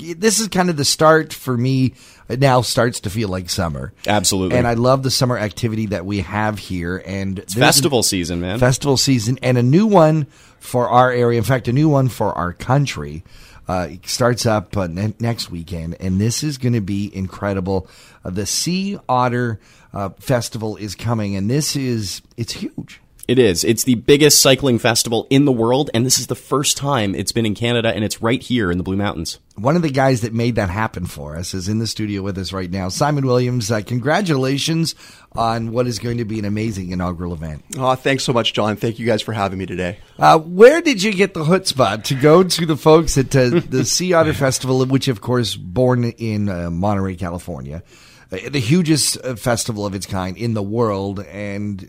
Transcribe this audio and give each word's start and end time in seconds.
this 0.00 0.40
is 0.40 0.48
kind 0.48 0.70
of 0.70 0.76
the 0.76 0.84
start 0.84 1.32
for 1.32 1.56
me. 1.56 1.94
It 2.28 2.40
now 2.40 2.62
starts 2.62 3.00
to 3.00 3.10
feel 3.10 3.28
like 3.28 3.50
summer. 3.50 3.92
Absolutely. 4.06 4.56
And 4.56 4.66
I 4.66 4.74
love 4.74 5.02
the 5.02 5.10
summer 5.10 5.36
activity 5.36 5.86
that 5.86 6.06
we 6.06 6.20
have 6.20 6.58
here. 6.58 7.02
And 7.04 7.38
it's 7.40 7.54
festival 7.54 8.02
season, 8.02 8.40
man. 8.40 8.58
Festival 8.58 8.96
season, 8.96 9.38
and 9.42 9.58
a 9.58 9.62
new 9.62 9.86
one 9.86 10.26
for 10.60 10.88
our 10.88 11.10
area. 11.10 11.38
In 11.38 11.44
fact, 11.44 11.68
a 11.68 11.72
new 11.72 11.88
one 11.88 12.08
for 12.08 12.32
our 12.32 12.52
country. 12.52 13.24
Uh, 13.68 13.90
starts 14.04 14.46
up 14.46 14.76
uh, 14.76 14.88
ne- 14.88 15.14
next 15.20 15.48
weekend, 15.48 15.96
and 16.00 16.20
this 16.20 16.42
is 16.42 16.58
going 16.58 16.72
to 16.72 16.80
be 16.80 17.08
incredible. 17.14 17.86
Uh, 18.24 18.30
the 18.30 18.44
Sea 18.44 18.98
Otter 19.08 19.60
uh, 19.92 20.08
Festival 20.18 20.76
is 20.76 20.96
coming, 20.96 21.36
and 21.36 21.48
this 21.48 21.76
is 21.76 22.20
it's 22.36 22.52
huge. 22.54 23.00
It 23.30 23.38
is. 23.38 23.62
It's 23.62 23.84
the 23.84 23.94
biggest 23.94 24.42
cycling 24.42 24.80
festival 24.80 25.28
in 25.30 25.44
the 25.44 25.52
world, 25.52 25.88
and 25.94 26.04
this 26.04 26.18
is 26.18 26.26
the 26.26 26.34
first 26.34 26.76
time 26.76 27.14
it's 27.14 27.30
been 27.30 27.46
in 27.46 27.54
Canada, 27.54 27.94
and 27.94 28.02
it's 28.02 28.20
right 28.20 28.42
here 28.42 28.72
in 28.72 28.76
the 28.76 28.82
Blue 28.82 28.96
Mountains. 28.96 29.38
One 29.54 29.76
of 29.76 29.82
the 29.82 29.88
guys 29.88 30.22
that 30.22 30.34
made 30.34 30.56
that 30.56 30.68
happen 30.68 31.06
for 31.06 31.36
us 31.36 31.54
is 31.54 31.68
in 31.68 31.78
the 31.78 31.86
studio 31.86 32.22
with 32.22 32.36
us 32.38 32.52
right 32.52 32.68
now. 32.68 32.88
Simon 32.88 33.24
Williams, 33.24 33.70
uh, 33.70 33.82
congratulations 33.82 34.96
on 35.30 35.70
what 35.70 35.86
is 35.86 36.00
going 36.00 36.18
to 36.18 36.24
be 36.24 36.40
an 36.40 36.44
amazing 36.44 36.90
inaugural 36.90 37.32
event. 37.32 37.62
Oh, 37.78 37.94
thanks 37.94 38.24
so 38.24 38.32
much, 38.32 38.52
John. 38.52 38.74
Thank 38.74 38.98
you 38.98 39.06
guys 39.06 39.22
for 39.22 39.32
having 39.32 39.60
me 39.60 39.66
today. 39.66 40.00
Uh, 40.18 40.40
where 40.40 40.82
did 40.82 41.00
you 41.00 41.12
get 41.12 41.32
the 41.32 41.44
chutzpah 41.44 42.02
to 42.02 42.16
go 42.16 42.42
to 42.42 42.66
the 42.66 42.76
folks 42.76 43.16
at 43.16 43.36
uh, 43.36 43.60
the 43.64 43.84
Sea 43.84 44.12
Otter 44.12 44.34
Festival, 44.34 44.84
which, 44.86 45.06
of 45.06 45.20
course, 45.20 45.54
born 45.54 46.02
in 46.02 46.48
uh, 46.48 46.68
Monterey, 46.68 47.14
California, 47.14 47.84
uh, 48.32 48.38
the 48.50 48.58
hugest 48.58 49.18
uh, 49.24 49.36
festival 49.36 49.86
of 49.86 49.94
its 49.94 50.06
kind 50.06 50.36
in 50.36 50.54
the 50.54 50.64
world, 50.64 51.20
and 51.20 51.88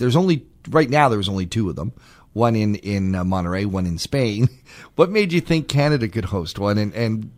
there's 0.00 0.16
only 0.16 0.44
right 0.68 0.90
now 0.90 1.08
there 1.08 1.18
was 1.18 1.28
only 1.28 1.46
two 1.46 1.70
of 1.70 1.76
them 1.76 1.92
one 2.32 2.54
in 2.56 2.76
in 2.76 3.14
uh, 3.14 3.24
Monterey, 3.24 3.64
one 3.64 3.86
in 3.86 3.98
Spain. 3.98 4.48
What 4.94 5.10
made 5.10 5.32
you 5.32 5.40
think 5.40 5.66
Canada 5.68 6.06
could 6.08 6.26
host 6.26 6.58
one 6.58 6.78
and, 6.78 6.94
and 6.94 7.30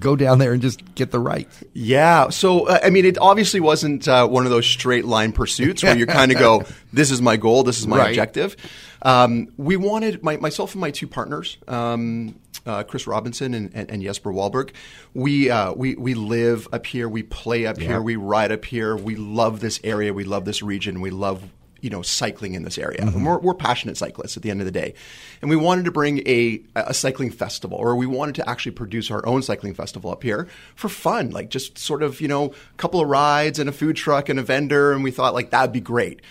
go 0.00 0.16
down 0.16 0.38
there 0.38 0.52
and 0.52 0.60
just 0.60 0.94
get 0.94 1.12
the 1.12 1.18
right? 1.18 1.48
Yeah, 1.72 2.28
so 2.28 2.66
uh, 2.68 2.78
I 2.82 2.90
mean, 2.90 3.04
it 3.04 3.16
obviously 3.18 3.60
wasn't 3.60 4.06
uh, 4.08 4.26
one 4.26 4.44
of 4.44 4.50
those 4.50 4.66
straight 4.66 5.04
line 5.04 5.32
pursuits 5.32 5.82
where 5.82 5.96
you 5.96 6.06
kind 6.06 6.30
of 6.32 6.38
go, 6.38 6.62
"This 6.92 7.10
is 7.10 7.22
my 7.22 7.36
goal, 7.36 7.62
this 7.62 7.78
is 7.78 7.86
my 7.86 7.98
Right. 7.98 8.08
objective." 8.10 8.56
Um, 9.00 9.48
we 9.56 9.76
wanted 9.76 10.22
my, 10.22 10.36
myself 10.38 10.72
and 10.74 10.80
my 10.80 10.90
two 10.90 11.06
partners. 11.06 11.56
Um, 11.68 12.34
uh, 12.66 12.82
Chris 12.82 13.06
Robinson 13.06 13.54
and, 13.54 13.70
and, 13.74 13.90
and 13.90 14.02
Jesper 14.02 14.32
Wahlberg. 14.32 14.70
We, 15.14 15.50
uh, 15.50 15.72
we 15.72 15.94
we 15.94 16.14
live 16.14 16.68
up 16.72 16.84
here. 16.86 17.08
We 17.08 17.22
play 17.22 17.64
up 17.66 17.78
here. 17.78 18.00
We 18.02 18.16
ride 18.16 18.50
up 18.52 18.64
here. 18.64 18.96
We 18.96 19.16
love 19.16 19.60
this 19.60 19.80
area. 19.84 20.12
We 20.12 20.24
love 20.24 20.44
this 20.44 20.62
region. 20.62 21.00
We 21.00 21.10
love 21.10 21.42
you 21.84 21.90
know 21.90 22.00
cycling 22.00 22.54
in 22.54 22.62
this 22.62 22.78
area. 22.78 23.02
And 23.02 23.26
we're, 23.26 23.38
we're 23.38 23.54
passionate 23.54 23.98
cyclists 23.98 24.38
at 24.38 24.42
the 24.42 24.50
end 24.50 24.62
of 24.62 24.64
the 24.64 24.72
day, 24.72 24.94
and 25.42 25.50
we 25.50 25.56
wanted 25.56 25.84
to 25.84 25.90
bring 25.90 26.26
a 26.26 26.62
a 26.74 26.94
cycling 26.94 27.30
festival, 27.30 27.76
or 27.76 27.94
we 27.94 28.06
wanted 28.06 28.36
to 28.36 28.48
actually 28.48 28.72
produce 28.72 29.10
our 29.10 29.24
own 29.26 29.42
cycling 29.42 29.74
festival 29.74 30.10
up 30.10 30.22
here 30.22 30.48
for 30.74 30.88
fun, 30.88 31.30
like 31.30 31.50
just 31.50 31.76
sort 31.76 32.02
of 32.02 32.22
you 32.22 32.28
know 32.28 32.46
a 32.46 32.76
couple 32.78 33.00
of 33.00 33.08
rides 33.08 33.58
and 33.58 33.68
a 33.68 33.72
food 33.72 33.96
truck 33.96 34.30
and 34.30 34.38
a 34.40 34.42
vendor, 34.42 34.92
and 34.92 35.04
we 35.04 35.10
thought 35.10 35.34
like 35.34 35.50
that'd 35.50 35.72
be 35.72 35.80
great. 35.80 36.22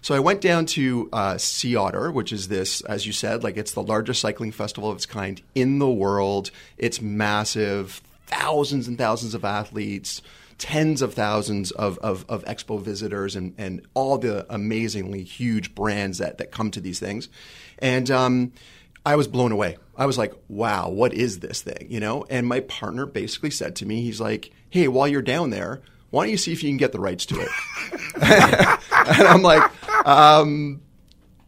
So 0.00 0.14
I 0.14 0.20
went 0.20 0.40
down 0.40 0.64
to 0.66 1.08
uh, 1.12 1.36
Sea 1.38 1.76
Otter, 1.76 2.10
which 2.10 2.32
is 2.32 2.48
this, 2.48 2.80
as 2.82 3.04
you 3.04 3.12
said, 3.12 3.42
like 3.42 3.56
it's 3.56 3.72
the 3.72 3.82
largest 3.82 4.20
cycling 4.20 4.52
festival 4.52 4.90
of 4.90 4.96
its 4.96 5.06
kind 5.06 5.42
in 5.54 5.78
the 5.78 5.90
world. 5.90 6.52
It's 6.78 7.02
massive, 7.02 8.00
thousands 8.26 8.88
and 8.88 8.96
thousands 8.96 9.34
of 9.34 9.44
athletes, 9.44 10.22
tens 10.60 11.00
of 11.00 11.14
thousands 11.14 11.70
of, 11.72 11.98
of, 11.98 12.24
of 12.28 12.44
expo 12.44 12.80
visitors, 12.80 13.34
and, 13.34 13.54
and 13.56 13.84
all 13.94 14.18
the 14.18 14.46
amazingly 14.52 15.24
huge 15.24 15.74
brands 15.74 16.18
that, 16.18 16.38
that 16.38 16.52
come 16.52 16.70
to 16.70 16.80
these 16.80 17.00
things. 17.00 17.28
And 17.78 18.10
um, 18.10 18.52
I 19.04 19.16
was 19.16 19.26
blown 19.26 19.52
away. 19.52 19.78
I 19.96 20.04
was 20.04 20.18
like, 20.18 20.34
wow, 20.48 20.90
what 20.90 21.14
is 21.14 21.40
this 21.40 21.62
thing? 21.62 21.86
You 21.88 21.98
know? 21.98 22.26
And 22.28 22.46
my 22.46 22.60
partner 22.60 23.06
basically 23.06 23.50
said 23.50 23.74
to 23.76 23.86
me, 23.86 24.02
he's 24.02 24.20
like, 24.20 24.52
hey, 24.68 24.86
while 24.86 25.08
you're 25.08 25.22
down 25.22 25.48
there, 25.48 25.80
why 26.10 26.24
don't 26.24 26.30
you 26.30 26.36
see 26.36 26.52
if 26.52 26.62
you 26.62 26.68
can 26.68 26.76
get 26.76 26.92
the 26.92 27.00
rights 27.00 27.24
to 27.26 27.40
it? 27.40 27.48
and 29.18 29.26
I'm 29.26 29.42
like, 29.42 29.62
um, 30.06 30.82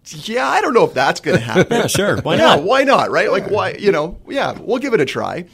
yeah, 0.07 0.49
I 0.49 0.63
don't 0.63 0.73
know 0.73 0.85
if 0.85 0.95
that's 0.95 1.21
going 1.21 1.37
to 1.37 1.45
happen. 1.45 1.67
Yeah, 1.71 1.87
sure. 1.87 2.21
Why 2.23 2.37
yeah, 2.37 2.57
not? 2.57 2.63
why 2.63 2.85
not? 2.85 3.11
Right? 3.11 3.31
Like, 3.31 3.51
why? 3.51 3.73
You 3.73 3.93
know, 3.93 4.19
yeah, 4.27 4.59
we'll 4.59 4.79
give 4.79 4.95
it 4.95 5.01
a 5.01 5.05
try. 5.05 5.45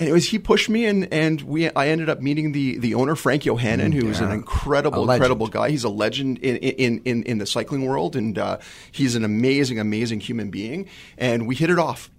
And 0.00 0.08
it 0.08 0.12
was 0.12 0.30
he 0.30 0.38
pushed 0.38 0.70
me, 0.70 0.86
and 0.86 1.12
and 1.12 1.42
we 1.42 1.68
I 1.70 1.88
ended 1.88 2.08
up 2.08 2.22
meeting 2.22 2.52
the 2.52 2.78
the 2.78 2.94
owner 2.94 3.14
Frank 3.14 3.42
Yohannan, 3.42 3.92
who 3.92 4.08
is 4.08 4.20
an 4.20 4.30
incredible, 4.32 5.10
incredible 5.10 5.46
guy. 5.46 5.68
He's 5.68 5.84
a 5.84 5.90
legend 5.90 6.38
in 6.38 6.56
in 6.56 7.02
in, 7.04 7.22
in 7.24 7.36
the 7.36 7.44
cycling 7.44 7.86
world, 7.86 8.16
and 8.16 8.38
uh, 8.38 8.58
he's 8.90 9.14
an 9.14 9.24
amazing, 9.24 9.78
amazing 9.78 10.20
human 10.20 10.50
being. 10.50 10.88
And 11.18 11.46
we 11.46 11.54
hit 11.54 11.68
it 11.68 11.78
off. 11.78 12.10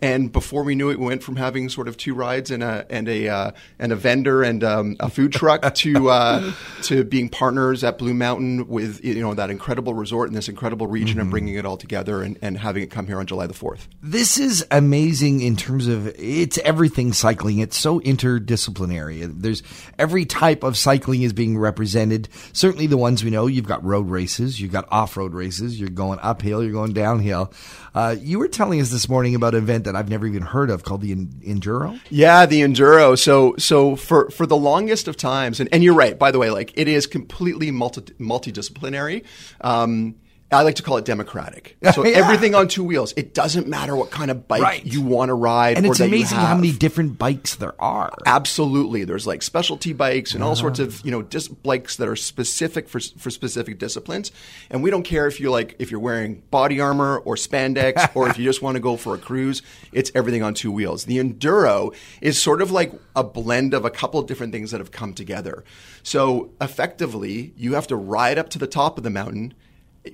And 0.00 0.32
before 0.32 0.62
we 0.62 0.74
knew 0.74 0.90
it, 0.90 0.98
we 0.98 1.06
went 1.06 1.22
from 1.22 1.36
having 1.36 1.68
sort 1.68 1.88
of 1.88 1.96
two 1.96 2.14
rides 2.14 2.50
and 2.50 2.62
a 2.62 2.86
and 2.90 3.08
a 3.08 3.28
uh, 3.28 3.50
and 3.78 3.92
a 3.92 3.96
vendor 3.96 4.42
and 4.42 4.62
um, 4.62 4.96
a 5.00 5.10
food 5.10 5.32
truck 5.32 5.74
to 5.74 6.10
uh, 6.10 6.52
to 6.82 7.04
being 7.04 7.28
partners 7.28 7.84
at 7.84 7.98
Blue 7.98 8.14
Mountain 8.14 8.68
with 8.68 9.04
you 9.04 9.20
know 9.20 9.34
that 9.34 9.50
incredible 9.50 9.94
resort 9.94 10.28
in 10.28 10.34
this 10.34 10.48
incredible 10.48 10.86
region 10.86 11.20
and 11.20 11.30
bringing 11.30 11.54
it 11.54 11.64
all 11.64 11.76
together 11.76 12.22
and, 12.22 12.38
and 12.42 12.58
having 12.58 12.82
it 12.82 12.90
come 12.90 13.06
here 13.06 13.18
on 13.18 13.26
July 13.26 13.46
the 13.46 13.54
fourth. 13.54 13.88
This 14.02 14.38
is 14.38 14.64
amazing 14.70 15.40
in 15.40 15.56
terms 15.56 15.88
of 15.88 16.08
it's 16.18 16.58
everything 16.58 17.12
cycling. 17.12 17.58
It's 17.58 17.76
so 17.76 18.00
interdisciplinary. 18.00 19.30
There's 19.40 19.62
every 19.98 20.24
type 20.24 20.62
of 20.62 20.76
cycling 20.76 21.22
is 21.22 21.32
being 21.32 21.58
represented. 21.58 22.28
Certainly 22.52 22.86
the 22.88 22.96
ones 22.96 23.24
we 23.24 23.30
know. 23.30 23.46
You've 23.46 23.66
got 23.66 23.84
road 23.84 24.08
races, 24.08 24.60
you've 24.60 24.72
got 24.72 24.86
off-road 24.90 25.34
races. 25.34 25.78
You're 25.78 25.88
going 25.88 26.18
uphill, 26.22 26.62
you're 26.62 26.72
going 26.72 26.92
downhill. 26.92 27.52
Uh, 27.94 28.14
you 28.18 28.38
were 28.38 28.48
telling 28.48 28.80
us 28.80 28.90
this 28.90 29.08
morning 29.08 29.34
about 29.34 29.54
an 29.54 29.62
event 29.62 29.87
that 29.88 29.96
I've 29.96 30.10
never 30.10 30.26
even 30.26 30.42
heard 30.42 30.68
of 30.68 30.84
called 30.84 31.00
the 31.00 31.12
En- 31.12 31.40
Enduro. 31.46 31.98
Yeah, 32.10 32.44
the 32.44 32.60
enduro. 32.60 33.18
So 33.18 33.54
so 33.56 33.96
for 33.96 34.28
for 34.28 34.44
the 34.46 34.56
longest 34.56 35.08
of 35.08 35.16
times, 35.16 35.60
and, 35.60 35.68
and 35.72 35.82
you're 35.82 35.94
right. 35.94 36.18
By 36.18 36.30
the 36.30 36.38
way, 36.38 36.50
like 36.50 36.72
it 36.76 36.88
is 36.88 37.06
completely 37.06 37.70
multi 37.70 38.02
multidisciplinary. 38.20 39.24
Um, 39.62 40.16
I 40.50 40.62
like 40.62 40.76
to 40.76 40.82
call 40.82 40.96
it 40.96 41.04
democratic. 41.04 41.76
So 41.94 42.06
Yeah. 42.06 42.16
everything 42.16 42.54
on 42.54 42.68
two 42.68 42.82
wheels. 42.84 43.12
It 43.16 43.34
doesn't 43.34 43.66
matter 43.68 43.94
what 43.94 44.10
kind 44.10 44.30
of 44.30 44.48
bike 44.48 44.62
Right. 44.62 44.84
you 44.86 45.02
want 45.02 45.28
to 45.28 45.34
ride, 45.34 45.76
And 45.76 45.86
or 45.86 45.90
it's 45.90 46.00
amazing 46.00 46.38
how 46.38 46.54
many 46.54 46.72
different 46.72 47.18
bikes 47.18 47.56
there 47.56 47.74
are. 47.80 48.12
Absolutely, 48.24 49.04
there's 49.04 49.26
like 49.26 49.42
specialty 49.42 49.92
bikes 49.92 50.32
and 50.34 50.42
all 50.42 50.52
Uh-huh. 50.52 50.60
sorts 50.60 50.78
of 50.78 51.02
you 51.04 51.10
know 51.10 51.20
dis- 51.22 51.48
bikes 51.48 51.96
that 51.96 52.08
are 52.08 52.16
specific 52.16 52.88
for 52.88 52.98
for 53.18 53.28
specific 53.30 53.78
disciplines, 53.78 54.30
and 54.70 54.82
we 54.82 54.90
don't 54.90 55.02
care 55.02 55.26
if 55.26 55.38
you 55.40 55.50
like 55.50 55.76
if 55.78 55.90
you're 55.90 56.00
wearing 56.00 56.42
body 56.50 56.80
armor 56.80 57.18
or 57.26 57.34
spandex 57.36 58.08
or 58.14 58.28
if 58.30 58.38
you 58.38 58.44
just 58.44 58.62
want 58.62 58.74
to 58.76 58.80
go 58.80 58.96
for 58.96 59.14
a 59.14 59.18
cruise. 59.18 59.60
It's 59.92 60.10
everything 60.14 60.42
on 60.42 60.54
two 60.54 60.72
wheels. 60.72 61.04
The 61.04 61.18
enduro 61.18 61.94
is 62.22 62.40
sort 62.40 62.62
of 62.62 62.70
like 62.70 62.92
a 63.14 63.22
blend 63.24 63.74
of 63.74 63.84
a 63.84 63.90
couple 63.90 64.18
of 64.20 64.26
different 64.26 64.52
things 64.52 64.70
that 64.70 64.78
have 64.80 64.92
come 64.92 65.12
together. 65.12 65.62
So 66.02 66.50
effectively, 66.60 67.52
you 67.56 67.74
have 67.74 67.86
to 67.88 67.96
ride 67.96 68.38
up 68.38 68.48
to 68.50 68.58
the 68.58 68.66
top 68.66 68.96
of 68.98 69.04
the 69.04 69.10
mountain 69.10 69.52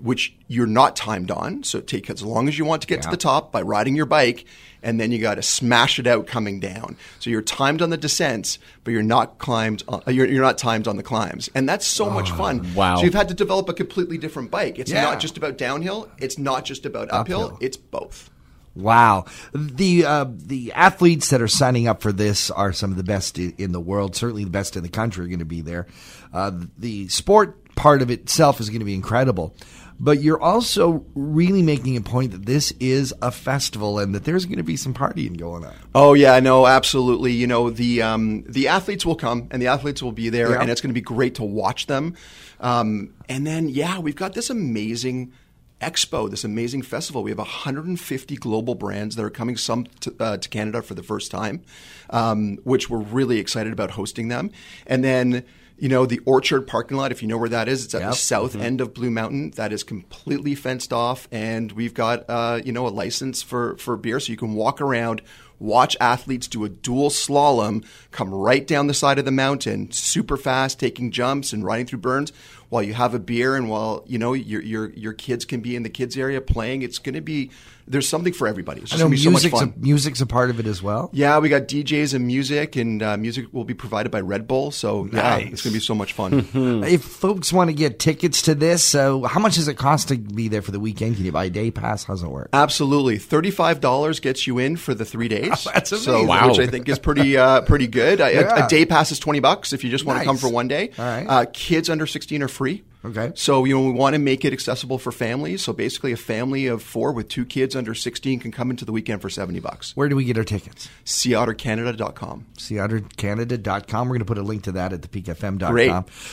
which 0.01 0.35
you're 0.49 0.67
not 0.67 0.97
timed 0.97 1.31
on. 1.31 1.63
So 1.63 1.81
take 1.81 2.11
as 2.11 2.23
long 2.23 2.49
as 2.49 2.59
you 2.59 2.65
want 2.65 2.83
to 2.83 2.89
get 2.89 3.03
to 3.03 3.11
the 3.11 3.17
top 3.17 3.53
by 3.53 3.63
riding 3.63 3.95
your 3.95 4.07
bike, 4.07 4.45
and 4.83 4.99
then 5.01 5.13
you 5.13 5.19
got 5.19 5.37
to 5.37 5.43
smash 5.43 5.99
it 5.99 6.07
out 6.07 6.27
coming 6.27 6.59
down. 6.61 6.97
So 7.21 7.31
you're 7.31 7.43
timed 7.43 7.81
on 7.81 7.91
the 7.91 7.97
descents, 7.97 8.59
but 8.83 8.91
you're 8.91 9.03
not 9.03 9.39
climbed. 9.39 9.83
On, 9.89 10.03
uh, 10.07 10.11
you're, 10.11 10.27
you're 10.27 10.43
not 10.43 10.59
timed 10.59 10.89
on 10.89 10.97
the 10.97 11.03
climbs, 11.03 11.49
and 11.55 11.69
that's 11.69 11.87
so 11.87 12.11
much 12.11 12.31
fun. 12.33 12.75
wow. 12.75 12.97
So 12.97 13.05
you've 13.05 13.15
had 13.15 13.29
to 13.29 13.35
develop 13.35 13.69
a 13.69 13.75
completely 13.75 14.19
different 14.19 14.51
bike. 14.51 14.79
It's 14.79 14.91
Yeah. 14.91 15.03
not 15.03 15.21
just 15.21 15.37
about 15.37 15.59
downhill. 15.59 16.09
It's 16.19 16.39
not 16.39 16.65
just 16.65 16.85
about 16.87 17.11
uphill. 17.13 17.45
Uphill. 17.45 17.59
It's 17.61 17.77
both. 17.77 18.31
Wow. 18.75 19.27
The 19.55 20.05
uh, 20.05 20.27
the 20.29 20.73
athletes 20.73 21.31
that 21.31 21.41
are 21.41 21.47
signing 21.47 21.87
up 21.87 22.03
for 22.03 22.11
this 22.11 22.51
are 22.51 22.73
some 22.73 22.91
of 22.91 22.97
the 22.97 23.05
best 23.05 23.39
in 23.39 23.71
the 23.71 23.81
world. 23.81 24.17
Certainly 24.17 24.43
the 24.45 24.51
best 24.51 24.77
in 24.77 24.83
the 24.83 24.89
country 24.89 25.25
are 25.25 25.29
going 25.29 25.39
to 25.39 25.45
be 25.45 25.61
there. 25.61 25.87
Uh, 26.33 26.51
the 26.77 27.07
sport 27.07 27.57
part 27.77 28.03
of 28.03 28.11
itself 28.11 28.61
is 28.61 28.69
going 28.69 28.81
to 28.81 28.85
be 28.85 28.95
incredible. 28.95 29.55
But 30.01 30.21
you're 30.23 30.41
also 30.41 31.07
really 31.15 31.63
making 31.63 31.97
a 31.97 32.01
point 32.01 32.33
that 32.33 32.47
this 32.47 32.73
is 32.81 33.15
a 33.23 33.31
festival 33.31 34.01
and 34.01 34.13
that 34.13 34.25
there's 34.25 34.45
going 34.45 34.57
to 34.59 34.65
be 34.65 34.77
some 34.77 34.93
partying 34.93 35.39
going 35.39 35.65
on. 35.65 35.73
Oh 35.95 36.15
yeah, 36.15 36.41
no, 36.41 36.67
absolutely. 36.67 37.31
You 37.33 37.47
know 37.47 37.71
the 37.71 38.03
um, 38.03 38.43
the 38.49 38.67
athletes 38.67 39.07
will 39.07 39.15
come 39.15 39.47
and 39.53 39.63
the 39.63 39.69
athletes 39.69 40.03
will 40.03 40.11
be 40.13 40.31
there, 40.31 40.51
Yeah. 40.51 40.61
and 40.61 40.69
it's 40.69 40.81
going 40.81 40.91
to 40.91 40.95
be 40.95 41.01
great 41.01 41.37
to 41.37 41.45
watch 41.45 41.87
them. 41.87 42.17
Um, 42.59 43.15
and 43.29 43.47
then 43.47 43.69
yeah, 43.69 44.01
we've 44.01 44.17
got 44.17 44.35
this 44.35 44.51
amazing 44.51 45.33
expo, 45.81 46.29
this 46.29 46.43
amazing 46.43 46.83
festival. 46.83 47.23
We 47.23 47.31
have 47.31 47.39
150 47.39 48.37
global 48.37 48.75
brands 48.75 49.15
that 49.15 49.25
are 49.25 49.31
coming 49.31 49.57
some 49.57 49.87
to, 50.01 50.15
uh, 50.19 50.37
to 50.39 50.49
Canada 50.49 50.83
for 50.83 50.95
the 50.95 51.03
first 51.05 51.31
time, 51.31 51.63
um, 52.11 52.57
which 52.65 52.91
we're 52.91 52.99
really 52.99 53.39
excited 53.39 53.73
about 53.73 53.93
hosting 53.93 54.27
them. 54.27 54.51
And 54.89 55.05
then. 55.05 55.45
You 55.77 55.89
know, 55.89 56.07
the 56.07 56.21
Orchard 56.25 56.67
parking 56.69 56.97
lot, 56.97 57.11
if 57.11 57.21
you 57.21 57.29
know 57.29 57.37
where 57.37 57.49
that 57.49 57.69
is, 57.69 57.85
it's 57.85 57.95
at 57.95 58.01
Yep. 58.03 58.11
the 58.11 58.17
south 58.17 58.57
end 58.57 58.81
of 58.81 58.95
Blue 58.95 59.11
Mountain. 59.11 59.51
That 59.57 59.73
is 59.73 59.83
completely 59.83 60.55
fenced 60.55 60.93
off, 60.93 61.27
and 61.33 61.73
we've 61.73 61.95
got, 61.95 62.25
uh, 62.29 62.61
you 62.65 62.73
know, 62.73 62.87
a 62.87 62.91
license 62.91 63.43
for, 63.43 63.77
for 63.79 63.97
beer. 63.97 64.21
So 64.21 64.31
you 64.31 64.39
can 64.39 64.55
walk 64.55 64.81
around, 64.81 65.21
watch 65.59 65.97
athletes 66.01 66.47
do 66.49 66.65
a 66.65 66.69
dual 66.69 67.11
slalom, 67.11 67.85
come 68.11 68.33
right 68.33 68.67
down 68.67 68.87
the 68.87 68.95
side 68.95 69.19
of 69.19 69.25
the 69.25 69.31
mountain, 69.33 69.91
super 69.91 70.37
fast, 70.37 70.79
taking 70.81 71.11
jumps 71.11 71.53
and 71.53 71.65
riding 71.65 71.87
through 71.87 72.01
berms, 72.01 72.33
while 72.69 72.83
you 72.83 72.95
have 72.95 73.15
a 73.15 73.19
beer 73.21 73.55
and 73.57 73.69
while 73.69 74.03
you 74.07 74.19
know 74.19 74.33
your 74.33 74.61
your 74.63 74.91
your 74.91 75.13
kids 75.13 75.45
can 75.45 75.61
be 75.61 75.77
in 75.77 75.83
the 75.83 75.91
kids 75.91 76.17
area 76.17 76.41
playing. 76.41 76.83
It's 76.83 76.99
going 76.99 77.15
to 77.15 77.21
be 77.21 77.51
there's 77.87 78.09
something 78.09 78.33
for 78.33 78.49
everybody. 78.49 78.81
It's 78.81 78.93
I 78.93 78.97
just 78.97 79.01
know 79.01 79.09
going 79.09 79.19
to 79.19 79.21
be 79.21 79.25
so 79.25 79.31
much 79.31 79.43
music's 79.43 79.61
fun. 79.61 79.75
a, 79.77 79.85
music's 79.85 80.21
a 80.23 80.27
part 80.27 80.49
of 80.49 80.59
it 80.59 80.67
as 80.67 80.83
well. 80.83 81.11
Yeah, 81.13 81.39
we 81.39 81.51
got 81.51 81.63
DJs 81.69 82.15
and 82.15 82.27
music, 82.27 82.77
and 82.77 83.03
uh, 83.03 83.19
music 83.19 83.47
will 83.53 83.65
be 83.65 83.75
provided 83.75 84.11
by 84.11 84.21
Red 84.23 84.49
Bull. 84.49 84.71
So 84.71 85.05
yeah, 85.13 85.21
Nice. 85.21 85.53
it's 85.53 85.63
going 85.63 85.73
to 85.73 85.79
be 85.79 85.85
so 85.85 85.95
much 85.95 86.15
fun. 86.15 86.49
If 86.85 87.05
folks 87.05 87.53
want 87.53 87.69
to 87.69 87.75
get 87.75 87.99
tickets 87.99 88.43
to 88.43 88.55
this, 88.55 88.83
so 88.83 89.25
how 89.25 89.39
much 89.39 89.57
does 89.57 89.69
it 89.69 89.75
cost 89.75 90.09
to 90.09 90.17
be 90.17 90.49
there 90.49 90.63
for 90.63 90.71
the 90.71 90.81
weekend? 90.81 91.17
Can 91.17 91.25
you 91.27 91.33
buy 91.33 91.45
a 91.45 91.51
day 91.51 91.71
pass? 91.71 92.05
How's 92.05 92.23
it 92.23 92.29
work? 92.29 92.49
Absolutely, 92.55 93.19
thirty-five 93.19 93.81
dollars 93.81 94.19
gets 94.19 94.47
you 94.47 94.59
in 94.59 94.77
for 94.77 94.95
the 94.95 95.05
three 95.05 95.29
days. 95.29 95.44
That's 95.65 95.91
So, 95.91 96.11
amazing. 96.13 96.27
Wow. 96.29 96.49
which 96.49 96.59
I 96.59 96.67
think 96.67 96.89
is 96.89 96.99
pretty 96.99 97.37
uh, 97.37 97.61
pretty 97.63 97.87
good. 97.87 98.21
A- 98.21 98.25
a, 98.27 98.33
Yeah. 98.33 98.67
a 98.67 98.69
day 98.69 98.85
pass 98.87 99.13
is 99.13 99.19
twenty 99.19 99.41
bucks 99.41 99.73
if 99.73 99.85
you 99.85 99.91
just 99.91 100.05
want 100.05 100.19
to 100.21 100.25
come 100.25 100.37
for 100.37 100.49
one 100.49 100.69
day. 100.69 100.91
All 100.99 101.05
right. 101.05 101.27
Uh, 101.27 101.45
kids 101.53 101.89
under 101.91 102.07
sixteen 102.07 102.43
are 102.43 102.49
free. 102.49 102.83
Okay. 103.05 103.33
So 103.35 103.65
you 103.65 103.75
know 103.75 103.85
we 103.85 103.93
want 103.93 104.15
to 104.15 104.19
make 104.19 104.45
it 104.45 104.53
accessible 104.53 104.99
for 104.99 105.13
families. 105.13 105.63
So 105.63 105.73
basically, 105.73 106.13
a 106.13 106.17
family 106.17 106.67
of 106.67 106.83
four 106.83 107.13
with 107.13 107.29
two 107.29 107.45
kids 107.45 107.77
under 107.77 107.95
sixteen 107.95 108.39
can 108.39 108.51
come 108.51 108.71
into 108.71 108.85
the 108.85 108.93
weekend 108.93 109.21
for 109.21 109.29
seventy 109.29 109.61
bucks. 109.61 109.95
Where 109.95 110.09
do 110.09 110.17
we 110.17 110.25
get 110.25 110.39
our 110.39 110.45
tickets? 110.45 110.89
SeaotterCanada.com. 111.05 112.47
SeatterCanada.com. 112.57 114.09
We're 114.09 114.15
going 114.15 114.19
to 114.21 114.25
put 114.25 114.39
a 114.39 114.43
link 114.43 114.63
to 114.65 114.73
that 114.73 114.93
at 114.93 115.03
thepeakfm.com. 115.03 115.73
Great. 115.73 115.93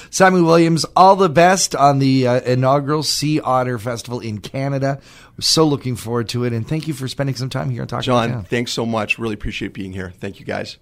Simon 0.09 0.45
Williams, 0.45 0.85
all 0.95 1.15
the 1.15 1.29
best 1.29 1.75
on 1.75 1.99
the 1.99 2.27
uh, 2.27 2.39
inaugural 2.41 3.03
Sea 3.03 3.39
Otter 3.41 3.77
Festival 3.77 4.19
in 4.19 4.39
Canada. 4.39 5.01
We're 5.37 5.41
so 5.41 5.65
looking 5.65 5.95
forward 5.95 6.29
to 6.29 6.45
it. 6.45 6.53
And 6.53 6.67
thank 6.67 6.87
you 6.87 6.93
for 6.93 7.07
spending 7.07 7.35
some 7.35 7.49
time 7.49 7.69
here 7.69 7.81
on 7.81 7.87
Talking 7.87 8.03
John, 8.05 8.43
thanks 8.45 8.71
so 8.71 8.85
much. 8.85 9.19
Really 9.19 9.33
appreciate 9.33 9.73
being 9.73 9.91
here. 9.91 10.11
Thank 10.19 10.39
you, 10.39 10.45
guys. 10.45 10.77